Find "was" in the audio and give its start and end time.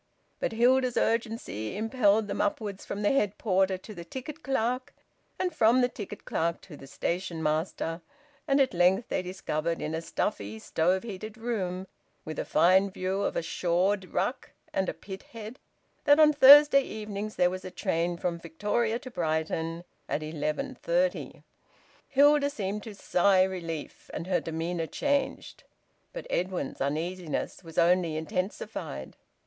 17.51-17.63, 27.63-27.77